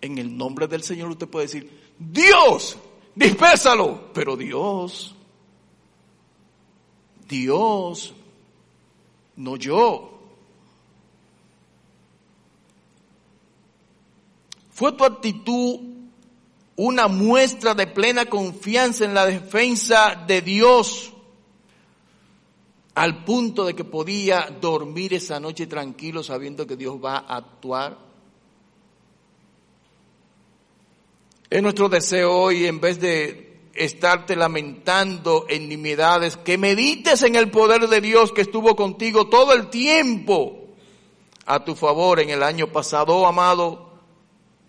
[0.00, 2.78] en el nombre del Señor usted puede decir, Dios,
[3.14, 5.15] dispésalo, pero Dios,
[7.28, 8.14] Dios,
[9.36, 10.12] no yo.
[14.70, 15.80] Fue tu actitud
[16.76, 21.12] una muestra de plena confianza en la defensa de Dios,
[22.94, 27.98] al punto de que podía dormir esa noche tranquilo sabiendo que Dios va a actuar.
[31.48, 33.45] Es nuestro deseo hoy, en vez de
[33.76, 39.52] estarte lamentando en nimiedades, que medites en el poder de Dios que estuvo contigo todo
[39.52, 40.66] el tiempo
[41.46, 43.92] a tu favor en el año pasado, amado,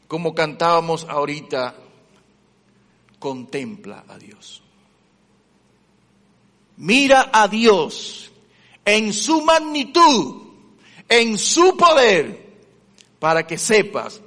[0.08, 1.76] como cantábamos ahorita
[3.20, 4.62] contempla a Dios.
[6.78, 8.32] Mira a Dios
[8.86, 10.44] en su magnitud,
[11.10, 12.48] en su poder,
[13.20, 14.22] para que sepas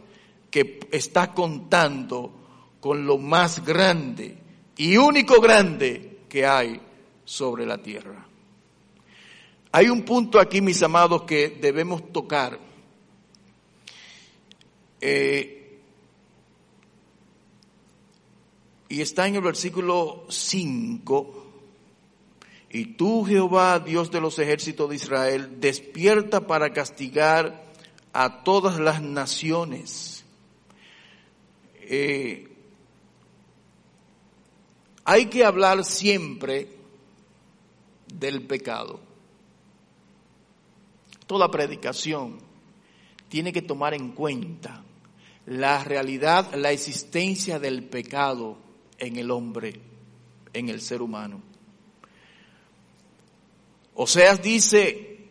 [0.51, 2.33] que está contando
[2.81, 4.37] con lo más grande
[4.81, 6.81] y único grande que hay
[7.25, 8.27] sobre la tierra.
[9.73, 12.59] Hay un punto aquí, mis amados, que debemos tocar.
[15.01, 15.61] Eh,
[18.90, 21.47] Y está en el versículo 5.
[22.71, 27.71] Y tú, Jehová, Dios de los ejércitos de Israel, despierta para castigar
[28.12, 30.25] a todas las naciones.
[31.83, 32.49] Eh,
[35.11, 36.68] hay que hablar siempre
[38.14, 39.01] del pecado.
[41.27, 42.38] Toda predicación
[43.29, 44.85] tiene que tomar en cuenta
[45.46, 48.57] la realidad, la existencia del pecado
[49.01, 49.81] en el hombre,
[50.53, 51.42] en el ser humano.
[53.96, 55.27] Oseas dice,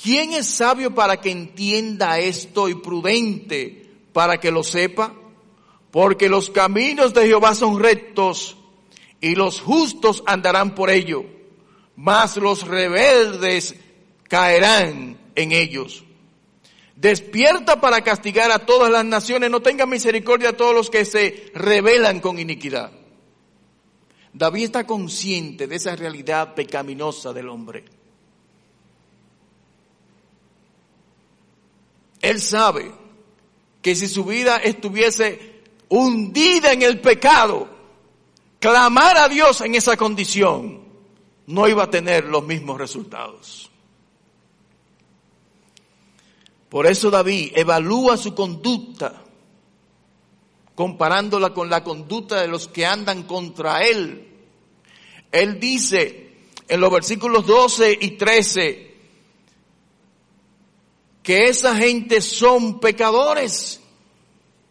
[0.00, 5.12] ¿quién es sabio para que entienda esto y prudente para que lo sepa?
[5.90, 8.58] Porque los caminos de Jehová son rectos
[9.24, 11.24] y los justos andarán por ello,
[11.96, 13.74] mas los rebeldes
[14.24, 16.04] caerán en ellos.
[16.94, 21.50] Despierta para castigar a todas las naciones, no tenga misericordia a todos los que se
[21.54, 22.92] rebelan con iniquidad.
[24.34, 27.86] David está consciente de esa realidad pecaminosa del hombre.
[32.20, 32.92] Él sabe
[33.80, 37.73] que si su vida estuviese hundida en el pecado,
[38.64, 40.82] clamar a Dios en esa condición
[41.48, 43.70] no iba a tener los mismos resultados.
[46.70, 49.22] Por eso David evalúa su conducta,
[50.74, 54.32] comparándola con la conducta de los que andan contra él.
[55.30, 56.34] Él dice
[56.66, 58.94] en los versículos 12 y 13
[61.22, 63.82] que esa gente son pecadores.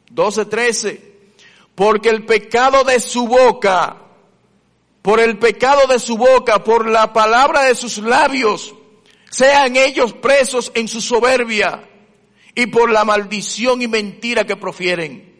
[0.10, 1.13] 12, 13.
[1.76, 3.98] Porque el pecado de su boca,
[5.02, 8.76] por el pecado de su boca, por la palabra de sus labios,
[9.30, 11.90] sean ellos presos en su soberbia
[12.56, 15.34] y por la maldición y mentira que profieren.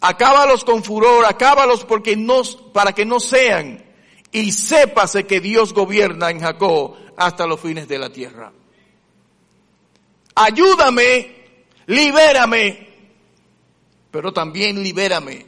[0.00, 3.84] Acábalos con furor, acábalos porque no, para que no sean,
[4.32, 8.52] y sépase que Dios gobierna en Jacob hasta los fines de la tierra.
[10.34, 11.34] Ayúdame,
[11.86, 12.85] libérame,
[14.16, 15.44] pero también libérame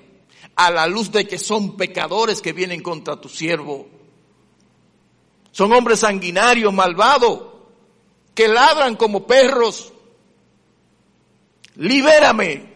[0.56, 3.88] a la luz de que son pecadores que vienen contra tu siervo.
[5.52, 7.40] Son hombres sanguinarios, malvados,
[8.34, 9.92] que ladran como perros
[11.76, 12.74] libérame,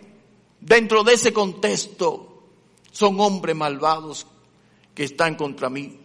[0.60, 2.44] dentro de ese contexto,
[2.90, 4.26] son hombres malvados
[4.94, 5.98] que están contra mí.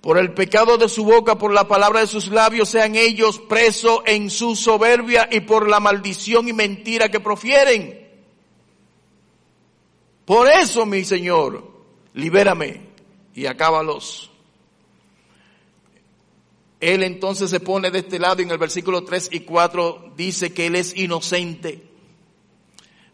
[0.00, 4.00] Por el pecado de su boca, por la palabra de sus labios, sean ellos presos
[4.06, 8.06] en su soberbia y por la maldición y mentira que profieren.
[10.24, 11.68] Por eso, mi Señor,
[12.14, 12.82] libérame
[13.34, 14.30] y acábalos.
[16.80, 20.52] Él entonces se pone de este lado y en el versículo 3 y 4 dice
[20.52, 21.82] que Él es inocente.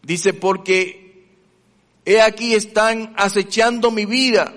[0.03, 1.25] Dice, porque
[2.05, 4.53] he aquí están acechando mi vida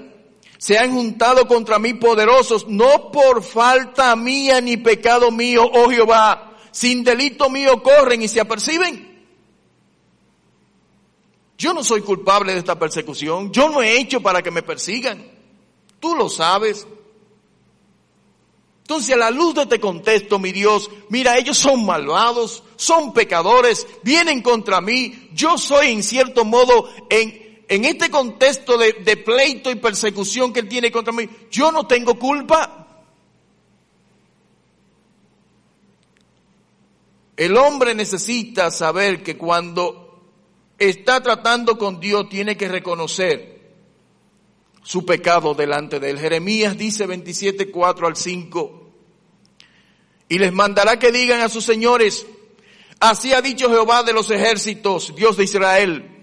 [0.59, 6.57] se han juntado contra mí poderosos, no por falta mía ni pecado mío, oh Jehová,
[6.73, 9.09] sin delito mío corren y se aperciben.
[11.57, 15.25] Yo no soy culpable de esta persecución, yo no he hecho para que me persigan,
[16.01, 16.87] tú lo sabes.
[18.83, 23.87] Entonces a la luz de este contexto, mi Dios, mira, ellos son malvados, son pecadores,
[24.03, 29.75] vienen contra mí, yo soy en cierto modo en, en este contexto de, pleito y
[29.75, 32.87] persecución que él tiene contra mí, yo no tengo culpa.
[37.37, 40.33] El hombre necesita saber que cuando
[40.79, 43.59] está tratando con Dios tiene que reconocer
[44.83, 46.19] su pecado delante de él.
[46.19, 48.93] Jeremías dice 27, 4 al 5.
[50.31, 52.27] Y les mandará que digan a sus señores,
[52.99, 56.18] así ha dicho Jehová de los ejércitos, Dios de Israel,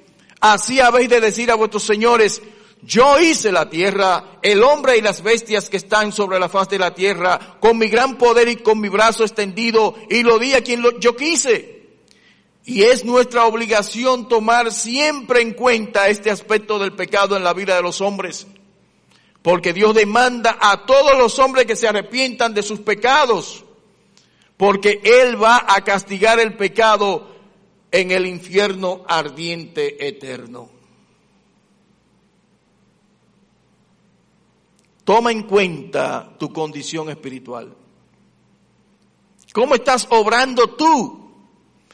[0.47, 2.39] Así habéis de decir a vuestros señores,
[2.83, 6.77] yo hice la tierra, el hombre y las bestias que están sobre la faz de
[6.77, 10.61] la tierra, con mi gran poder y con mi brazo extendido, y lo di a
[10.61, 11.87] quien yo quise.
[12.63, 17.75] Y es nuestra obligación tomar siempre en cuenta este aspecto del pecado en la vida
[17.75, 18.45] de los hombres.
[19.41, 23.65] Porque Dios demanda a todos los hombres que se arrepientan de sus pecados.
[24.57, 27.34] Porque Él va a castigar el pecado
[27.95, 30.69] en el infierno ardiente eterno.
[35.05, 37.73] Toma en cuenta tu condición espiritual.
[39.53, 41.31] ¿Cómo estás obrando tú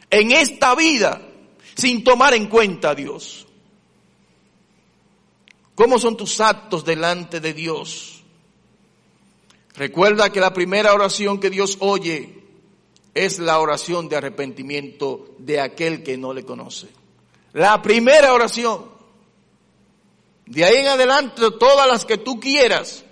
[0.09, 1.21] en esta vida
[1.75, 3.45] sin tomar en cuenta a Dios?
[5.75, 8.23] ¿Cómo son tus actos delante de Dios?
[9.75, 12.40] Recuerda que la primera oración que Dios oye
[13.13, 16.87] es la oración de arrepentimiento de aquel que no le conoce.
[17.53, 18.89] La primera oración.
[20.45, 23.03] De ahí en adelante todas las que tú quieras.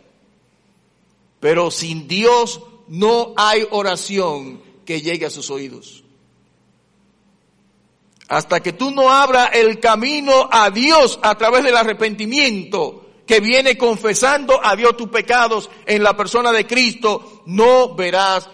[1.39, 6.03] Pero sin Dios no hay oración que llegue a sus oídos.
[8.27, 13.77] Hasta que tú no abras el camino a Dios a través del arrepentimiento, que viene
[13.77, 18.49] confesando a Dios tus pecados en la persona de Cristo, no verás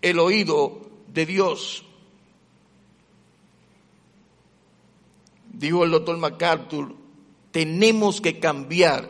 [0.00, 0.81] el oído
[1.12, 1.84] de Dios.
[5.52, 6.94] Dijo el doctor MacArthur,
[7.50, 9.08] tenemos que cambiar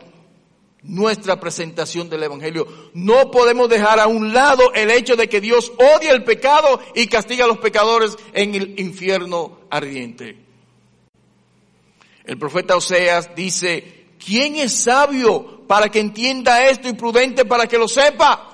[0.83, 2.67] nuestra presentación del Evangelio.
[2.93, 7.07] No podemos dejar a un lado el hecho de que Dios odia el pecado y
[7.07, 10.37] castiga a los pecadores en el infierno ardiente.
[12.25, 17.77] El profeta Oseas dice, ¿quién es sabio para que entienda esto y prudente para que
[17.77, 18.52] lo sepa?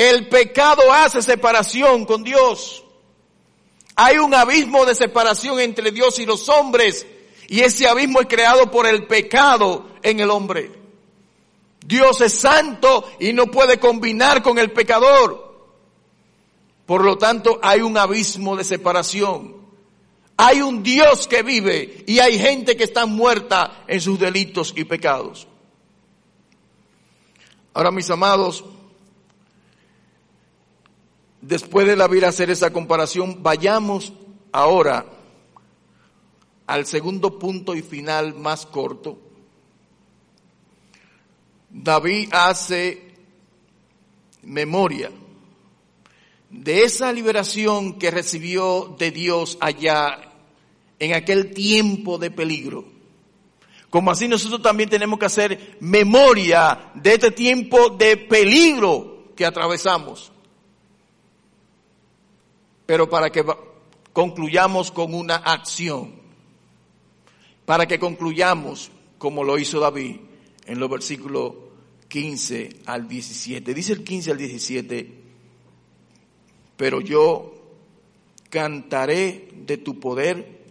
[0.00, 2.82] El pecado hace separación con Dios.
[3.96, 7.06] Hay un abismo de separación entre Dios y los hombres
[7.48, 10.72] y ese abismo es creado por el pecado en el hombre.
[11.84, 15.68] Dios es santo y no puede combinar con el pecador.
[16.86, 19.54] Por lo tanto, hay un abismo de separación.
[20.38, 24.84] Hay un Dios que vive y hay gente que está muerta en sus delitos y
[24.84, 25.46] pecados.
[27.74, 28.64] Ahora, mis amados,
[31.40, 34.12] después de David hacer esa comparación, vayamos
[34.52, 35.06] ahora
[36.66, 39.18] al segundo punto y final más corto.
[41.70, 43.14] David hace
[44.42, 45.10] memoria
[46.50, 50.32] de esa liberación que recibió de Dios allá
[50.98, 52.84] en aquel tiempo de peligro.
[53.88, 60.30] Como así nosotros también tenemos que hacer memoria de este tiempo de peligro que atravesamos
[62.90, 63.44] pero para que
[64.12, 66.12] concluyamos con una acción,
[67.64, 70.16] para que concluyamos como lo hizo David
[70.66, 71.52] en los versículos
[72.08, 73.74] 15 al 17.
[73.74, 75.14] Dice el 15 al 17,
[76.76, 77.54] pero yo
[78.48, 80.64] cantaré de tu poder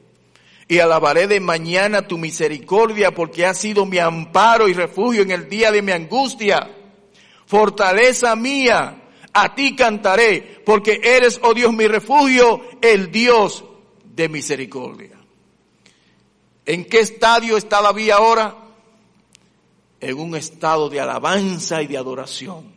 [0.68, 5.48] y alabaré de mañana tu misericordia porque has sido mi amparo y refugio en el
[5.48, 6.70] día de mi angustia,
[7.46, 8.99] fortaleza mía
[9.34, 13.64] a ti cantaré, porque eres, oh Dios, mi refugio, el Dios
[14.04, 15.18] de misericordia.
[16.66, 18.56] ¿En qué estadio está David ahora?
[20.00, 22.72] En un estado de alabanza y de adoración.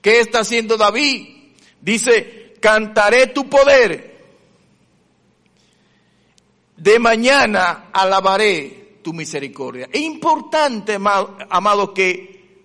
[0.00, 1.28] ¿Qué está haciendo David?
[1.80, 4.24] Dice, cantaré tu poder.
[6.76, 9.88] De mañana alabaré tu misericordia.
[9.92, 12.60] Es importante, amado, que,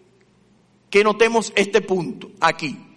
[0.89, 2.91] que notemos este punto aquí.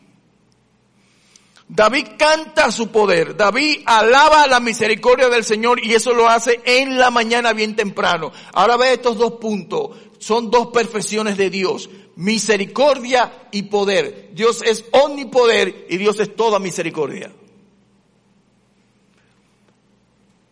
[1.68, 6.98] David canta su poder, David alaba la misericordia del Señor y eso lo hace en
[6.98, 8.32] la mañana bien temprano.
[8.52, 14.30] Ahora ve estos dos puntos, son dos perfecciones de Dios, misericordia y poder.
[14.34, 17.32] Dios es omnipoder y Dios es toda misericordia.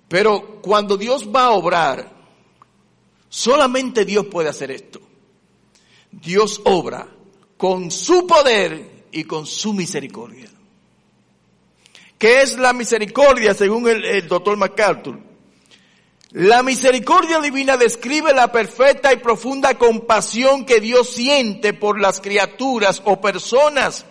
[0.08, 2.10] Pero cuando Dios va a obrar,
[3.28, 5.00] solamente Dios puede hacer esto.
[6.10, 7.08] Dios obra
[7.56, 10.50] con su poder y con su misericordia.
[12.22, 15.18] ¿Qué es la misericordia según el, doctor MacArthur?
[16.30, 23.02] La misericordia divina describe la perfecta y profunda compasión que Dios siente por las criaturas
[23.06, 24.06] o personas,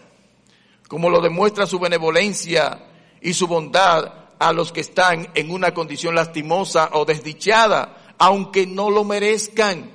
[0.89, 2.85] como lo demuestra su benevolencia
[3.21, 8.89] y su bondad a los que están en una condición lastimosa o desdichada, aunque no
[8.89, 9.89] lo merezcan.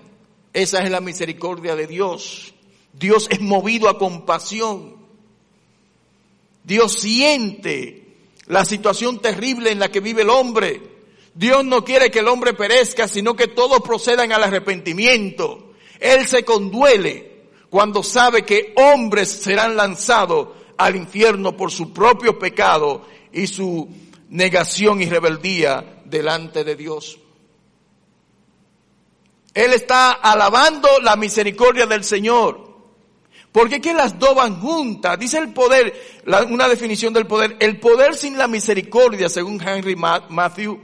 [0.55, 2.55] Esa es la misericordia de Dios.
[2.95, 4.97] Dios es movido a compasión.
[6.65, 8.06] Dios siente
[8.47, 10.83] la situación terrible en la que vive el hombre.
[11.35, 15.73] Dios no quiere que el hombre perezca, sino que todos procedan al arrepentimiento.
[16.01, 23.03] Él se conduele cuando sabe que hombres serán lanzados al infierno por su propio pecado
[23.33, 23.89] y su
[24.31, 27.19] negación y rebeldía delante de Dios.
[29.53, 32.66] Él está alabando la misericordia del Señor.
[33.57, 35.19] Porque que las dos van juntas.
[35.19, 35.95] Dice el poder,
[36.51, 40.79] una definición del poder, el poder sin la misericordia, según Henry Matthew.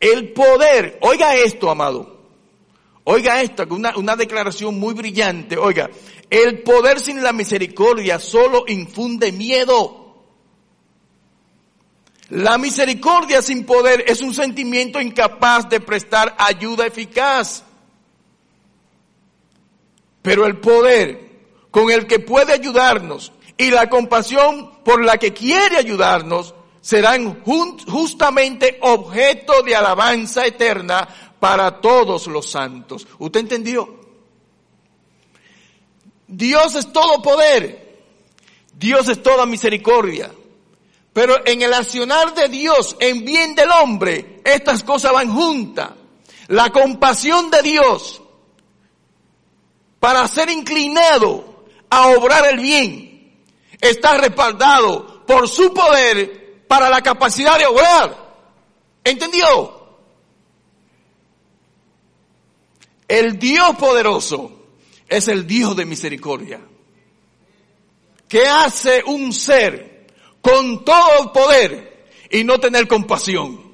[0.00, 2.20] El poder, oiga esto, amado.
[3.04, 5.58] Oiga esto, una, una declaración muy brillante.
[5.58, 5.90] Oiga,
[6.30, 10.24] el poder sin la misericordia solo infunde miedo.
[12.30, 17.62] La misericordia sin poder es un sentimiento incapaz de prestar ayuda eficaz.
[20.22, 21.27] Pero el poder
[21.70, 28.78] con el que puede ayudarnos y la compasión por la que quiere ayudarnos serán justamente
[28.80, 31.06] objeto de alabanza eterna
[31.38, 33.06] para todos los santos.
[33.18, 33.98] ¿Usted entendió?
[36.26, 37.88] Dios es todo poder.
[38.74, 40.30] Dios es toda misericordia.
[41.12, 45.90] Pero en el accionar de Dios en bien del hombre, estas cosas van juntas.
[46.46, 48.22] La compasión de Dios
[49.98, 51.57] para ser inclinado
[51.90, 53.44] a obrar el bien.
[53.80, 58.28] Está respaldado por su poder para la capacidad de obrar.
[59.04, 59.78] ¿Entendió?
[63.06, 64.66] El Dios poderoso
[65.08, 66.60] es el Dios de misericordia.
[68.28, 70.06] ¿Qué hace un ser
[70.42, 73.68] con todo poder y no tener compasión?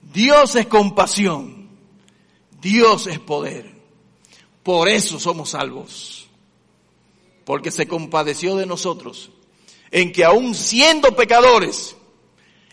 [0.00, 1.68] Dios es compasión.
[2.62, 3.73] Dios es poder.
[4.64, 6.26] Por eso somos salvos.
[7.44, 9.30] Porque se compadeció de nosotros.
[9.90, 11.94] En que aún siendo pecadores,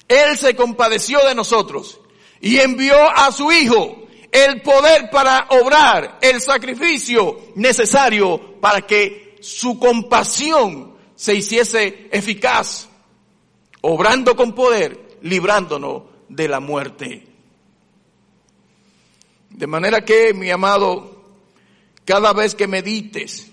[0.07, 1.99] Él se compadeció de nosotros
[2.39, 9.77] y envió a su Hijo el poder para obrar el sacrificio necesario para que su
[9.77, 12.87] compasión se hiciese eficaz,
[13.81, 17.27] obrando con poder, librándonos de la muerte.
[19.49, 21.20] De manera que, mi amado,
[22.11, 23.49] cada vez que medites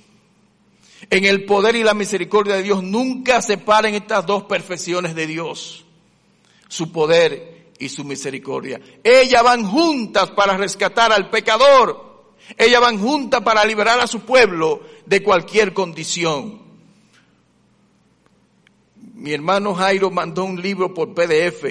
[1.10, 5.84] en el poder y la misericordia de Dios, nunca separen estas dos perfecciones de Dios,
[6.66, 8.80] su poder y su misericordia.
[9.04, 14.82] Ellas van juntas para rescatar al pecador, ellas van juntas para liberar a su pueblo
[15.06, 16.60] de cualquier condición.
[19.14, 21.62] Mi hermano Jairo mandó un libro por PDF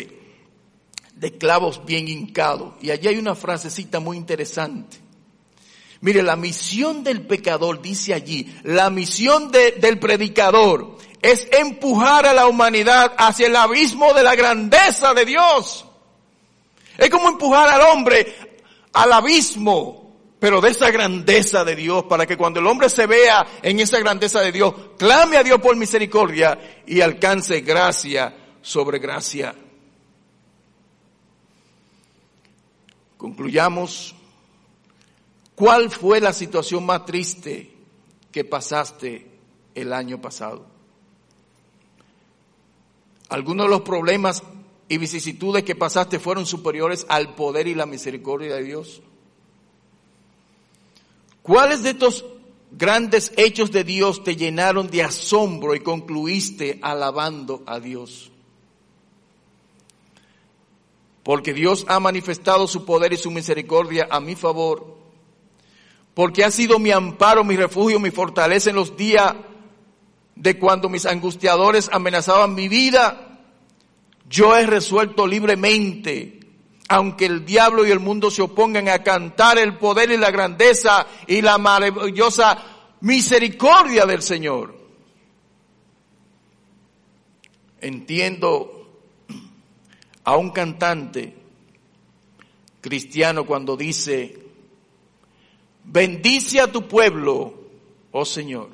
[1.16, 5.06] de clavos bien hincados y allí hay una frasecita muy interesante
[6.02, 12.48] Mire, la misión del pecador, dice allí, la misión del predicador es empujar a la
[12.48, 15.86] humanidad hacia el abismo de la grandeza de Dios.
[16.98, 18.36] Es como empujar al hombre
[18.93, 23.45] al abismo, pero de esa grandeza de Dios, para que cuando el hombre se vea
[23.62, 29.54] en esa grandeza de Dios, clame a Dios por misericordia y alcance gracia sobre gracia.
[33.18, 34.16] Concluyamos
[35.58, 37.74] ¿Cuál fue la situación más triste
[38.32, 39.26] que pasaste
[39.74, 40.68] el año pasado?
[43.30, 44.43] Algunos de los problemas
[44.88, 49.01] y vicisitudes que pasaste fueron superiores al poder y la misericordia de Dios?
[51.41, 52.24] ¿Cuáles de estos
[52.70, 58.30] grandes hechos de Dios te llenaron de asombro y concluiste alabando a Dios?
[61.24, 64.97] Porque Dios ha manifestado su poder y su misericordia a mi favor.
[66.18, 69.36] Porque ha sido mi amparo, mi refugio, mi fortaleza en los días
[70.36, 73.38] de cuando mis angustiadores amenazaban mi vida
[74.28, 76.39] yo he resuelto libremente,
[76.89, 81.05] aunque el diablo y el mundo se opongan a cantar el poder y la grandeza
[81.28, 84.76] y la maravillosa misericordia del Señor.
[87.80, 88.89] Entiendo
[90.24, 91.36] a un cantante
[92.82, 94.47] cristiano cuando dice,
[95.88, 97.54] bendice a tu pueblo,
[98.12, 98.70] oh Señor.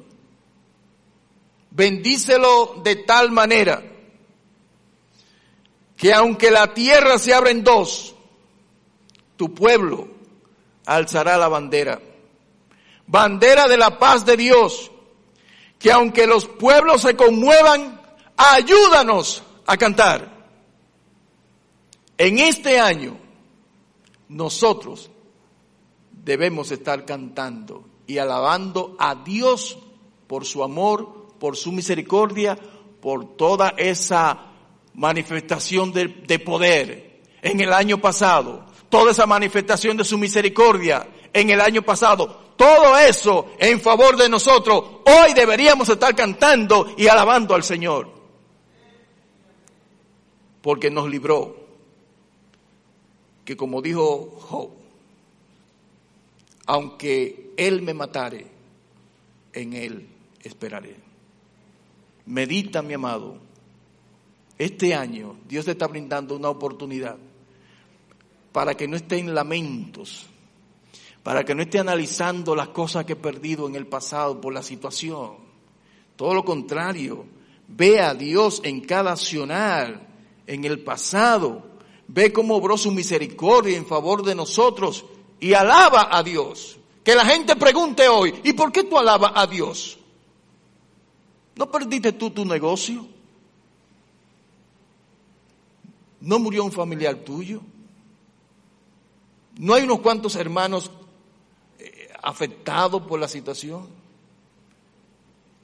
[1.72, 3.84] Bendícelo de tal manera
[5.98, 8.14] que aunque la tierra se abra en dos,
[9.38, 10.08] tu pueblo
[10.86, 12.02] alzará la bandera.
[13.08, 14.92] Bandera de la paz de Dios,
[15.80, 18.02] que aunque los pueblos se conmuevan,
[18.38, 20.32] ayúdanos a cantar.
[22.18, 23.18] En este año,
[24.30, 25.10] nosotros
[26.24, 29.78] debemos estar cantando y alabando a Dios
[30.28, 32.58] por su amor, por su misericordia,
[33.02, 34.52] por toda esa
[34.94, 41.60] manifestación de, poder en el año pasado, toda esa manifestación de su misericordia en el
[41.60, 47.64] año pasado, todo eso en favor de nosotros, hoy deberíamos estar cantando y alabando al
[47.64, 48.10] Señor.
[50.62, 51.58] Porque nos libró.
[53.44, 54.70] Que como dijo Job,
[56.66, 58.48] aunque Él me matare,
[59.54, 60.08] en Él
[60.42, 60.96] esperaré.
[62.26, 63.38] Medita, mi amado,
[64.58, 67.18] este año Dios te está brindando una oportunidad
[68.52, 70.28] para que no esté en lamentos,
[71.24, 74.62] para que no esté analizando las cosas que he perdido en el pasado por la
[74.62, 75.38] situación.
[76.16, 77.26] Todo lo contrario,
[77.68, 80.08] ve a Dios en cada accionar,
[80.46, 81.64] en el pasado,
[82.08, 85.06] ve cómo obró su misericordia en favor de nosotros
[85.44, 86.78] y alaba a Dios.
[87.04, 90.00] Que la gente pregunte hoy, ¿y por qué tú alabas a Dios?
[91.58, 93.06] ¿No perdiste tú tu negocio?
[96.22, 97.62] ¿No murió un familiar tuyo?
[99.58, 100.90] ¿No hay unos cuantos hermanos
[101.78, 103.90] eh, afectados por la situación?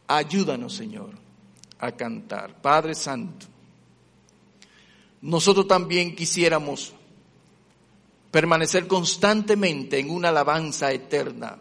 [0.08, 1.12] Ayúdanos, Señor,
[1.80, 2.62] a cantar.
[2.62, 3.46] Padre Santo,
[5.22, 6.94] nosotros también quisiéramos
[8.32, 11.60] permanecer constantemente en una alabanza eterna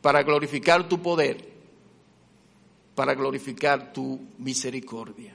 [0.00, 1.52] para glorificar tu poder,
[2.94, 5.34] para glorificar tu misericordia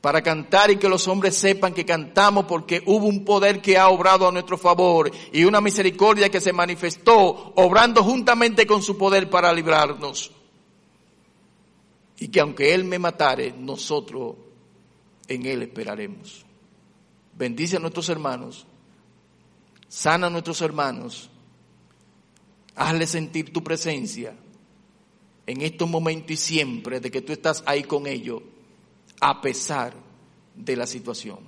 [0.00, 3.88] para cantar y que los hombres sepan que cantamos porque hubo un poder que ha
[3.88, 9.28] obrado a nuestro favor y una misericordia que se manifestó obrando juntamente con su poder
[9.28, 10.32] para librarnos.
[12.18, 14.36] Y que aunque Él me matare, nosotros
[15.28, 16.46] en Él esperaremos.
[17.40, 18.66] Bendice a nuestros hermanos,
[19.88, 21.30] sana a nuestros hermanos,
[22.76, 24.36] hazle sentir tu presencia
[25.46, 28.42] en estos momentos y siempre de que tú estás ahí con ellos
[29.22, 29.94] a pesar
[30.54, 31.38] de la situación.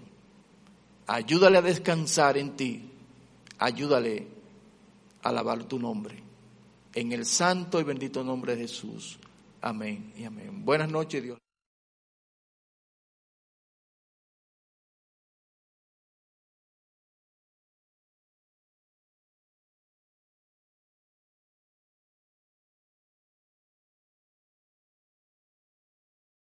[1.08, 2.90] Ayúdale a descansar en ti,
[3.58, 4.28] ayúdale
[5.22, 6.22] a alabar tu nombre.
[6.94, 9.18] En el santo y bendito nombre de Jesús.
[9.60, 10.64] Amén y amén.
[10.64, 11.38] Buenas noches, Dios.